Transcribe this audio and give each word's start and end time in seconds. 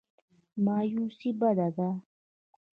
مایوسي 0.65 1.31
بده 1.39 1.67
ده. 1.77 1.89